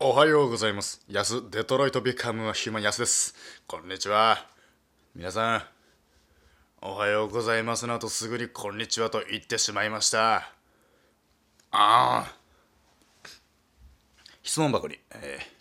[0.00, 1.02] おはようございます。
[1.10, 3.34] ヤス、デトロイトビカムはヒューマンヤスです。
[3.66, 4.46] こんにちは。
[5.16, 5.62] 皆さん、
[6.80, 10.36] おはようございますの後すぐにこんにちはと言ってしまいました。
[10.36, 10.44] あ
[11.72, 12.36] あ。
[14.44, 15.58] 質問箱に、えー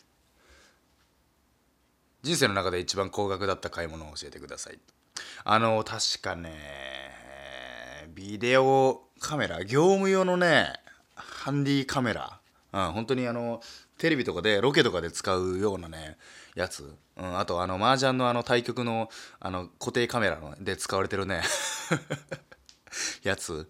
[2.22, 4.78] 人生の中で一番高額だった買い物を教えてください。
[5.46, 6.52] あの、確かね、
[8.14, 10.74] ビデオカメラ、業務用のね、
[11.16, 12.40] ハンディカメラ、
[12.86, 13.62] うん、本当にあの、
[13.98, 16.18] テレビとかで、ロケとかで使うようなね、
[16.56, 21.42] やつ、うん、あとあの、麻雀のあの、対局の、あの、固定カメラので使われてるね、
[23.24, 23.70] やつ。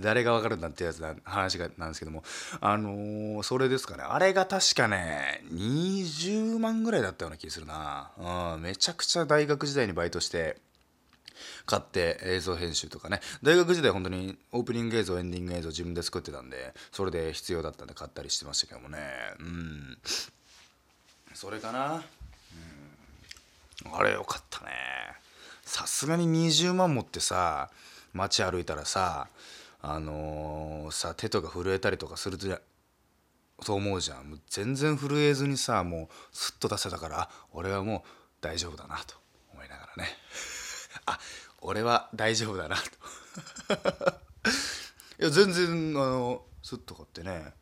[0.00, 2.22] 誰がわかるんだってやつな話がなんですけども。
[2.60, 4.02] あのーそれですかね。
[4.02, 8.10] あれが確かね20万ぐらいだったような気がするな、
[8.54, 10.56] うん、めちゃくちゃ大学時代にバイトして
[11.66, 13.20] 買って映像編集とかね。
[13.42, 18.98] 大学時代本当にオープニング映像エンディング映像自分で作ってたんでそれで必要だったんで買ったりしてましたけどもね。
[19.38, 19.98] うん。
[21.34, 22.04] それかな、
[23.84, 24.70] うん、あれよかったね。
[25.62, 27.70] さすがに20万持ってさ
[28.12, 29.28] 街歩いたらさ
[29.82, 32.60] あのーさ手とか震えたりとかするじゃ
[33.60, 34.30] そう思うじゃん。
[34.30, 38.08] もう全然震えずにさもうスッと出せたから俺はもう
[38.40, 39.14] 大丈夫だなと
[39.52, 40.08] 思いながらね。
[41.06, 41.18] あ
[41.60, 42.82] 俺は大丈夫だなと。
[45.20, 47.52] いや全然あのスッと買ってね。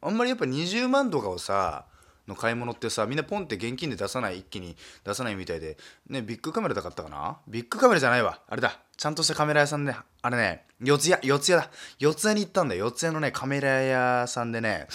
[0.00, 1.86] あんまりやっぱ20万とかをさ
[2.26, 5.76] の買い物ってさみんなポンって現金で出さない一気に出さないみたいで
[6.08, 7.38] ねビッグカメラで買ったかな？
[7.46, 8.40] ビッグカメラじゃないわ。
[8.48, 8.78] あれだ。
[8.96, 11.70] ちゃんとしたカメラ屋さんであれね四谷四谷だ。
[11.98, 12.86] 四谷に行ったんだよ。
[12.86, 14.88] 四谷のねカメラ屋さんでね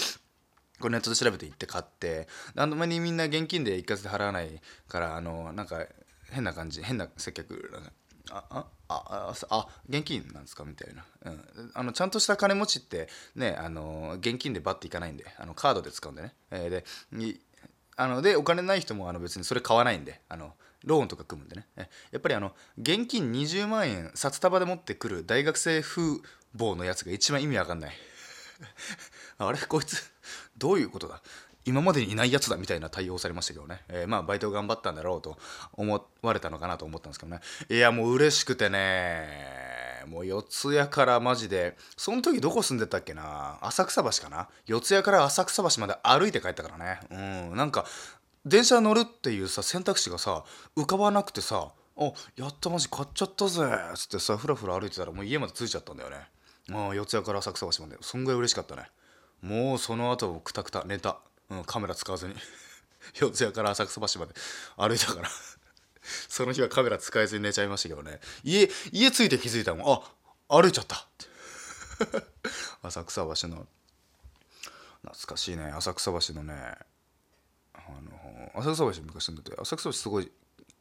[0.79, 2.27] これネットで調べて行って買って。
[2.55, 5.85] あんまりみんな現金で一括で払わないからあのなんか
[6.31, 7.91] 変な感じ変な接客なんか
[8.31, 10.63] あああああ現金なんですか？
[10.63, 17.39] みたいな、うん、あのちゃんとした金持ちってねあの現金でバッていかないんであのカードで使うんでね、えーでに
[17.97, 20.53] あのでお金ない人もあの別にそれ買わないんであの
[20.85, 21.67] ローンとか組むんでね。
[22.11, 26.19] やっぱりあの現金20万円札束で持ってくる大学生風
[26.55, 27.93] 貌のやつが一番意味わかんない。
[29.37, 29.59] あれ？
[29.59, 30.13] こいつ？
[30.57, 31.21] どういうことだ？
[31.69, 35.37] 今までにいないやつだみたいな対応されましたけどね、えーまあバイト頑張ったんだろうと
[35.73, 37.41] 思われたのかなと思ったんですけどね。
[37.69, 43.59] いやもう嬉しくてねもう四谷からマジでその時どこ住んでたっけな？
[43.61, 44.49] 浅草橋かな？
[44.65, 46.99] 四谷から浅草橋まで歩いて帰ったからね。
[47.11, 47.85] うんなんか
[48.45, 50.43] 電車乗るっていうさ選択肢がさ
[50.75, 53.61] 浮かばなくてさ「あやったマジ買っちゃったぜ」
[53.93, 56.17] っつってさふらふら歩いてたらもう家まで着いちゃったんだよね。
[56.69, 57.97] もう四谷から浅草橋まで。
[58.01, 58.89] そんぐらい嬉しかったね。
[59.41, 61.17] もうその後くたくた寝た、
[61.49, 62.35] うん、カメラ使わずに。
[63.13, 64.33] 四谷から浅草橋まで。
[64.77, 65.29] 歩いたから。
[66.27, 68.19] その日はカメラ使えずに寝ちゃいましたけどね。
[68.43, 70.03] 家家着いて気づいたもん。
[70.49, 71.07] あ歩いちゃった。
[72.83, 73.67] 浅草橋の。
[75.01, 75.65] 懐かしいね。
[75.71, 76.77] 浅草橋のね。
[77.73, 79.57] あの浅草橋昔住んでて。
[79.59, 80.31] 浅草橋すごい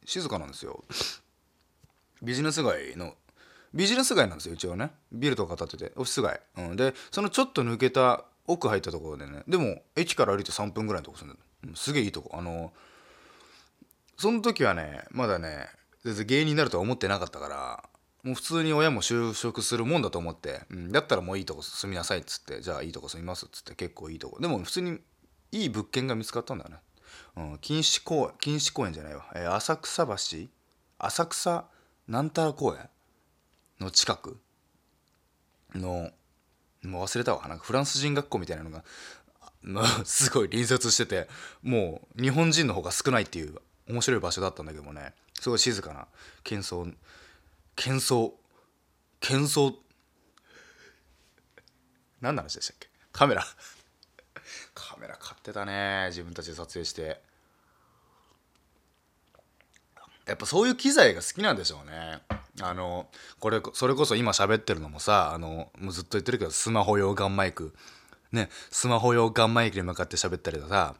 [0.05, 0.83] 静かなんですよ。
[2.21, 3.15] ビジネス街の
[3.73, 4.91] ビジネス街なんですよ一応ね。
[5.11, 12.31] ビルとか建ててオフィス街、うん、でそのちょっと抜けた奥入ったところでねでも駅から歩いて3分ぐらいのとこ住んでる、すげえいいとこ。
[12.37, 12.73] あの
[14.17, 15.67] その時はねまだね
[16.03, 17.89] 全然芸人になるとは思ってなかったから
[18.23, 24.41] もう普通に親も就職するもんだと思って、うん、だったらもういいとこ住みなさいっつってじゃあいいとこ住みますっつって結構いいとこ。
[24.41, 24.99] でも普通に
[25.51, 26.77] いい物件が見つかったんだよね、
[27.37, 30.47] うん、錦糸公園錦糸公園じゃないわ、えー浅草橋？
[30.97, 31.65] 浅草
[32.07, 32.89] なんたら公園？
[33.79, 34.37] の近く？
[35.75, 36.09] の
[36.83, 37.47] もう忘れたわ。
[37.47, 38.83] なんかフランス人学校みたいなのが
[39.63, 41.27] の すごい隣接してて
[41.61, 43.57] もう日本人の方が少ないっていう
[43.87, 45.13] 面白い場所だったんだけどもね。
[45.39, 46.07] すごい静かな
[46.43, 46.93] 喧騒
[47.75, 48.33] 喧騒
[49.21, 49.75] 喧騒
[52.21, 52.89] 何の話でしたっけ？
[53.13, 53.45] カメラ。
[54.73, 56.07] カメラ買ってたね。
[56.09, 57.21] 自分たちで撮影して。
[60.29, 62.19] やっぱそういう機材が好きなんでしょうね。
[62.61, 63.07] あの
[63.39, 67.73] これそれこそ今喋ってるのもさあのもうずっと言ってるけどスマホ用ガンマイク。
[68.31, 70.95] ねスマホ用ガンマイクに向かって喋ったりとかさ。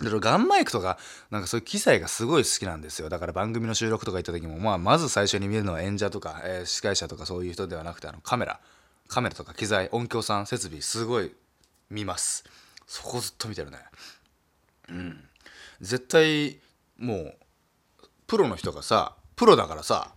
[0.00, 0.96] ガンマイクとか
[1.30, 3.08] なんかそういう機材がすごい好きなんですよ。
[3.08, 8.60] だから番組の収録とか行った時も、まあ、まず最初に見るのは演者とか、えー司会者とかそういう人ではなくてあのカメラ。
[9.08, 11.32] カメラとか機材音響さん設備すごい
[11.90, 12.44] 見ます。
[12.86, 13.78] そこずっと見てるね。
[14.88, 15.24] うん。
[15.80, 16.58] 絶対
[16.98, 17.34] もう
[18.28, 20.14] プロの人がさプロだからさ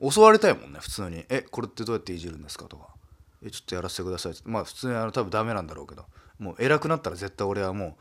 [0.00, 2.88] 教わりたいもんね普通に「えこれってどうやっていじるんですか?」とか
[3.44, 4.42] 「えちょっとやらせてください」って。
[4.46, 6.06] まあ普通にあの多分ダメなんだろうけど。
[6.36, 7.96] もう偉くなったら絶対俺はも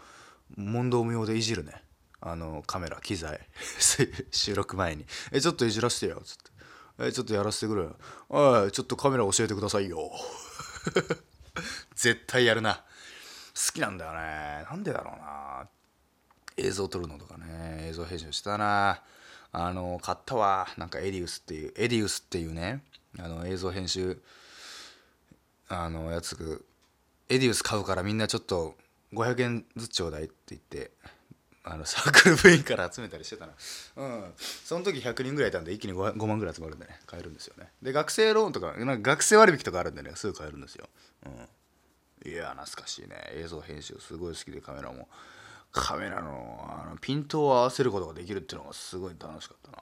[0.58, 1.84] う問答無用でいじるね。
[2.20, 3.48] あのカメラ機材。
[4.32, 6.52] 収録前に「えちょっといじらせてよ」っつって
[7.06, 7.96] 「えちょっとやらせてくれよ。
[8.30, 10.10] おいちょっとカメラ教えてくださいよ」
[11.94, 12.76] 絶対やるな。
[12.76, 14.66] 好きなんだよね。
[14.68, 15.68] なんでだろうな。
[16.58, 19.02] 映像撮るのとかね映像編集したな。
[19.56, 20.68] あの買ったわ。
[20.78, 22.84] なんかエディウスっていうエディウスっていうね
[23.20, 24.22] あの映像編集
[25.70, 26.66] あのやつ
[27.30, 28.76] エディウス買うからみんなちょっと
[29.14, 30.92] 500円ずつちょうだいって言って
[31.64, 33.54] あのサークル部員から集めたりしてたな
[33.96, 34.34] うん。
[34.38, 37.70] その時100人ぐらいいたんで一気に 5, 5万ぐらい集まるんでね買えるんですよね。
[37.82, 40.90] で学生ローンとかなんか学生割引とかあるんでねすぐ買えるんですよ、
[41.26, 43.16] うん、いや懐かしいね。
[43.36, 45.08] 映像編集すごい好きでカメラも。
[45.74, 49.78] カメラのあのピントを合わせることができるっていうのがすごい楽しかったな。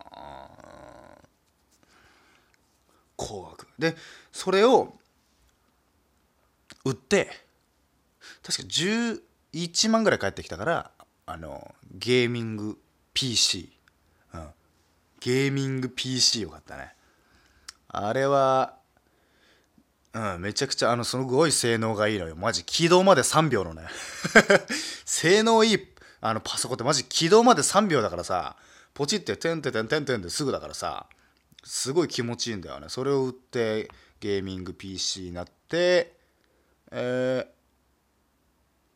[3.18, 3.68] 高額。
[3.78, 3.96] で
[4.32, 4.96] それを
[6.86, 7.30] 売って
[8.42, 10.92] 確か11万ぐらい返ってきたから
[11.26, 12.80] あのゲーミング
[13.14, 13.72] PC、
[14.34, 14.48] うん、
[15.20, 16.96] ゲーミング PC を買ったね。
[17.90, 18.78] あれは
[20.13, 22.36] うんめちゃくちゃあのすごい性能がいいのよ。
[22.36, 23.88] マジ起動まで3秒のね。
[25.06, 25.88] 性能いい
[26.19, 28.58] あのパソコンってマジ起動まで3秒だからさ
[28.94, 31.08] ポチっててんてんてんてんてんですぐだからさ
[31.63, 32.90] すごい気持ちいいんだよね。
[32.90, 36.19] それを売ってゲーミング PC になって
[36.92, 37.48] え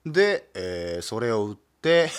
[0.06, 2.12] ー、で、えー、それを売って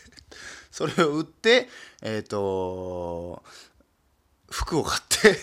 [0.72, 1.68] それを売って
[2.00, 3.42] えっ、ー、と
[4.50, 5.38] 服を買って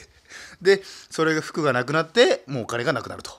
[0.62, 3.32] でそれが服がなくなってもうお金がなくなると。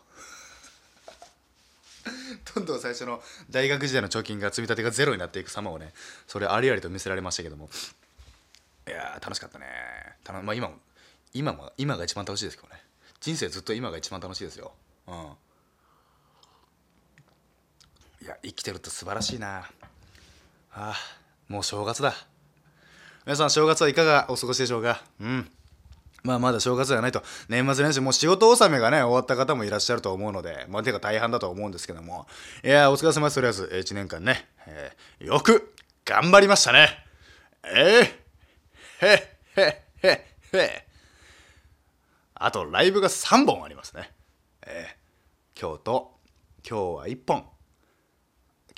[2.54, 5.92] どんどん最初の大学時代の貯金が積み立てがゼロになっていく様をね
[6.26, 7.68] それありありと見せられましたけども。
[8.86, 9.66] いや楽しかったね。
[10.24, 10.78] たのまあ今も
[11.34, 12.82] 今も今が一番楽しいですけどね。
[13.20, 14.72] 人生ずっと今が一番楽しいですよ。
[15.06, 15.36] うん。
[18.22, 19.58] いや生きてるって素晴らしいな。
[19.58, 19.70] あ
[20.72, 20.96] あ
[21.48, 22.14] もう正月だ。
[23.26, 25.04] 皆さん正月はいかがお過ごしでしょうか？
[25.20, 25.52] うん。
[26.22, 27.22] まあまだ正月ではないと。
[27.48, 32.26] 年末年始もう仕事納めがね終わった方もいらっしゃると思うのでまあてか大半だと思うんですけども。
[32.64, 33.34] いやお疲れ様です。
[33.36, 35.74] とりあえず1年間ね、えー、よく
[36.04, 36.88] 頑張りましたね。
[37.64, 39.22] えー、へっ
[39.56, 40.86] へへへ。
[42.34, 44.10] あとライブが3本ありますね。
[44.66, 46.18] えー、今日と
[46.68, 47.44] 今日は1本。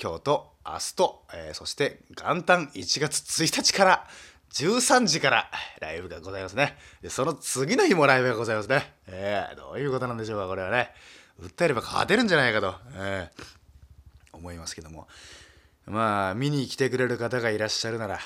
[0.02, 4.06] 今日と明日と、えー、そして元旦1月1日から
[4.52, 5.50] 13時から
[5.80, 6.76] ライブがございますね。
[7.02, 8.94] で、その次の日もライブがございますね。
[9.06, 10.90] えー、どういうことなんでしょうか、これはね。
[11.40, 15.08] 訴えれば勝てるんじゃないかと、えー、思いますけども。
[15.86, 18.18] まあ、見に来てくれる方がいらっしゃるなら、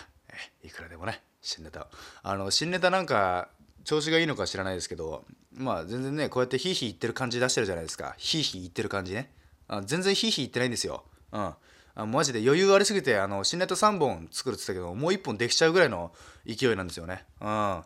[0.62, 1.88] えいくらでもね、新ネタ
[2.22, 3.48] あの、新ネタなんか、
[3.84, 8.14] 調子がいいのか知らないですけど、まあ、全然ね、こうやってヒーヒー言ってる感じ出してるじゃないですか。
[8.18, 9.30] ヒーヒー言ってる感じね。
[9.68, 11.04] あ全然ヒーヒー言ってないんですよ。
[11.32, 11.54] うん。
[11.94, 16.12] あマジで余裕ありすぎてあの新ネタ3本作るって言ったけどもう1本できちゃうぐらいの
[16.46, 17.24] 勢いなんですよね。
[17.40, 17.46] うん。
[17.48, 17.84] あ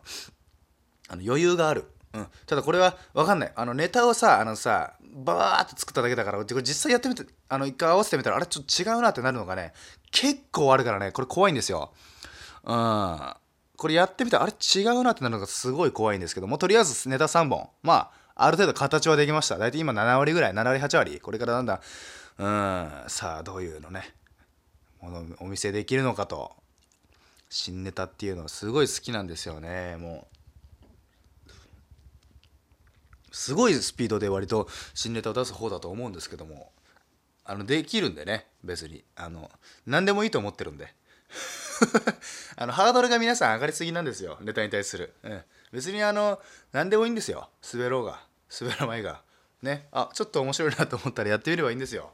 [1.15, 1.85] の余裕がある。
[2.11, 3.51] うん、ただこれは分かんない。
[3.55, 9.73] あのネタをさあのさバーって作っただけだからこれ実際やってみてあの一回合わせてみたらあれちょっと違うなってなるのがね
[10.11, 11.11] 結構あるからね。
[11.11, 11.93] これ怖いんですよ。
[12.63, 13.33] うん。
[13.77, 17.69] これやってみたらあれ違うなってなるのがすごい怖いんですけどもとりあえずネタ3本。
[17.83, 18.11] まあ
[18.41, 19.57] ある程度形はできました。
[19.57, 21.19] 大体今7割ぐらい7割8割。
[21.19, 21.79] これからだんだん
[22.39, 22.45] うん。
[23.07, 24.15] さあどういうのね。
[25.01, 26.53] ものお見せできるのかと。
[27.49, 29.97] 新ネタっていうのはすごい好きなんですよね。
[29.97, 31.51] もう。
[33.31, 36.71] すごいスピードで割と新ネタを出す方だと思うんですけども。
[37.43, 38.47] あのできるんでね。
[38.63, 39.03] 別に。
[39.15, 39.51] あの
[39.85, 40.93] 何でもいいと思ってるんで。
[42.55, 44.37] あのハードルが皆さん上がりすぎなんですよ。
[44.41, 47.49] ネタに対する、うん、別にあの何でもいいんですよ。
[47.73, 48.21] 滑ろうが。
[48.59, 49.21] 滑らないが。
[49.61, 49.87] ね。
[49.91, 52.11] あちょっと面白いなと思ったらやってみればいいんですよ。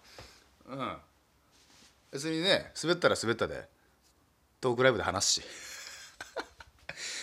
[0.68, 0.98] うん。
[2.12, 3.68] 別にね滑ったら滑ったで
[4.62, 5.44] トークライブで話すし。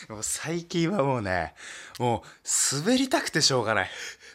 [0.08, 1.54] もう最近はもうね
[1.98, 3.90] もう滑りたくてしょうがない。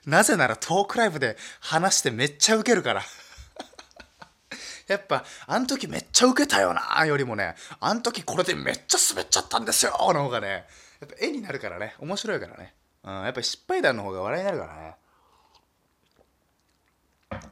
[0.05, 3.03] なぜならトークライブで話してめっちゃウケるから。
[4.87, 7.55] やっぱあん時めっちゃウケたよなよりもね。
[7.79, 10.65] あん時これでめっちゃ滑っちゃったんですよの方がね。
[10.99, 11.95] やっぱ絵になるからね。
[11.99, 14.95] 面白いからね、うん、やっぱ失敗談の方が笑いになるからね。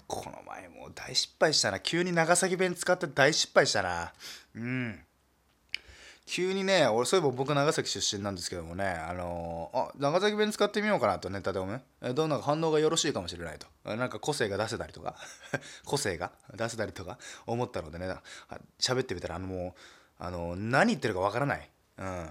[0.08, 1.80] この前もう大失敗したな。
[1.80, 4.14] 急に長崎弁使って大失敗したな。
[4.56, 5.00] うん。
[6.28, 11.84] 急にね俺そういえば僕長崎出身なんですけどもねあのー、あ長崎弁使ってみようかなとネタでもね
[12.16, 13.68] どんな反応がよろしいかもしれないと。
[13.96, 15.16] なんか個性が出せたりとか。
[15.86, 16.32] 個性が？
[16.56, 17.20] 出せたりとか？
[17.46, 18.08] 思ったのでね。
[18.80, 19.76] 喋ってみたらあのも
[20.20, 21.70] うあの何言ってるかわからない。
[22.00, 22.30] うん。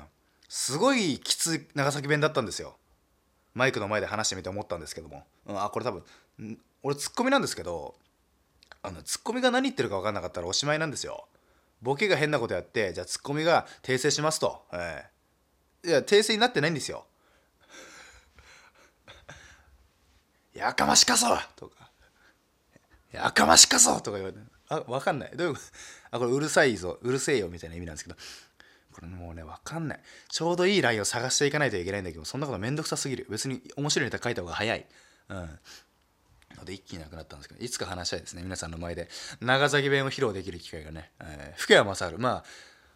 [0.48, 2.76] すごいきつい長崎弁だったんですよ。
[3.54, 7.94] マイクの前で話してみて思ったんですけども、うん、あこれ多分俺ツッコミなんですけど
[8.82, 11.26] あのツッコミが何言ってるか分かんなかったらおしまいなんですよ。
[11.80, 17.06] ボケが変なことやってじゃあツッコミが訂正しますと、えー、いや訂正になってないんですよ。
[20.52, 21.26] やかましかぞ！
[21.56, 21.90] とか。
[23.12, 24.00] やかましかぞ！
[24.02, 24.38] とか言われて。
[24.68, 25.32] あ分かんない。
[25.34, 25.66] どういうこと
[26.10, 26.98] あこれうるさいぞ。
[27.00, 28.16] うるせえよみたいな意味なんですけど。
[28.92, 30.00] これもうね分かんない。
[30.28, 33.26] ちょうどいいラインを探していかないといけないんだけどそんなことめんどくさすぎる。
[33.30, 34.86] 別に面白いネタ書いた方が早い。
[35.30, 35.58] うん。
[36.56, 38.42] ので一気になくなったんですけどいつか話したいですね。
[38.42, 39.08] 皆さんの前で。
[39.40, 42.16] 長崎弁を披露できる機会がね、えー、福山雅治。
[42.18, 42.44] ま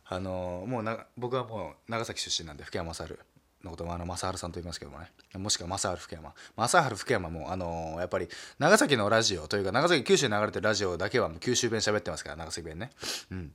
[0.06, 3.14] ああのー、もうな僕はもう長崎出身なんで福山雅治
[3.62, 5.10] のこともあの正治さんと言いますけどもね。
[5.34, 6.34] もしくは正治福山。
[6.56, 12.90] 正治福山もあのー、やっぱり長崎のラジオというか長崎九州に流れてるラジオだけは九州弁喋ってますから長崎弁ね。
[13.30, 13.52] うん。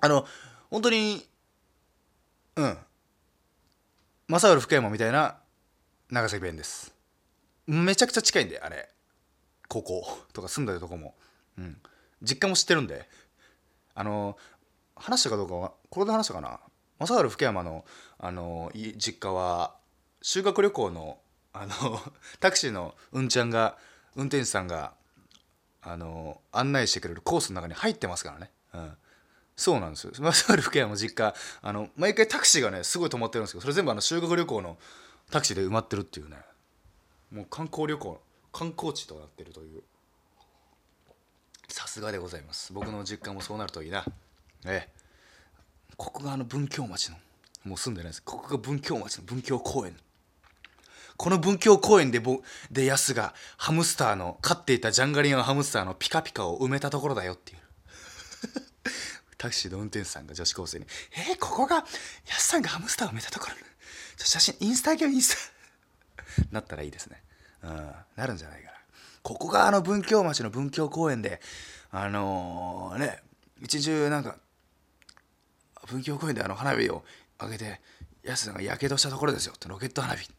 [0.00, 0.26] あの
[0.70, 1.26] 本当に
[2.56, 2.78] うん。
[4.28, 5.36] 正治福山みたいな
[6.10, 6.94] 長崎弁です。
[7.66, 8.88] めちゃくちゃ近いんであれ。
[9.70, 11.14] 高校とか住んでるとこも、
[11.56, 11.78] うん、
[12.20, 13.08] 実家も知ってるんで。
[14.00, 14.38] あの
[14.96, 16.60] 話したかどうかはこれで話したかな。
[16.98, 17.84] 正治福山の
[18.18, 19.76] あの実家は
[20.22, 21.18] 修学旅行の
[21.52, 21.74] あの
[22.40, 23.76] タクシーのうんちゃんが
[24.16, 24.94] 運転手さんが
[25.82, 28.96] あの案内してくれるコースの中に入ってますからね、うん、
[29.56, 30.12] そうなんですよ。
[30.14, 34.78] 正治福山の実家あの毎回タクシーがねすごい止まってるんですけどそれ全部あの修学旅行の
[35.30, 36.38] タクシーで埋まってるっていうね。
[37.30, 38.20] もう観光旅行
[38.52, 39.82] 観光地となってるという。
[41.68, 42.72] さすがでございます。
[42.72, 44.04] 僕の実家もそうなるといいな。
[44.66, 44.92] ええ。
[45.96, 47.16] ここがあの文京町の
[47.64, 48.22] もう住んでないです。
[48.22, 49.96] ここが文京町の文京公園。
[51.16, 52.40] この文京公園でぼ
[52.70, 57.58] でヤスがハムスターの飼っていたジャンガリアンハムスターのピカピカを埋めたところだよっていう。
[59.36, 61.76] タクシーの運転手さんが女子高生に「えー、ここが
[62.26, 63.54] ヤスさんがハムスターを埋めたところ
[64.18, 65.52] 写真インスタギャインス
[66.36, 67.22] タなったらいいですね。
[67.62, 68.72] うん、なるんじゃないかな。
[69.22, 71.40] ここがあの文京町の文京公園で
[71.90, 73.22] あのー、ね
[73.60, 74.36] 一中なんか
[75.86, 77.04] 文京公園であの花火を
[77.40, 77.80] 上げて
[78.22, 79.52] 安さんがやけどしたところですよ。
[79.54, 80.30] ってロケット花火。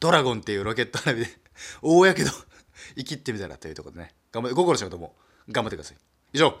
[0.00, 1.30] ドラゴンっていうロケット花火で
[1.80, 2.30] 大やけど
[2.96, 4.14] 生きってみたらというところでね。
[4.32, 5.14] 頑張って午後の仕事も。
[5.50, 5.96] 頑張ってください。
[6.32, 6.56] 以上。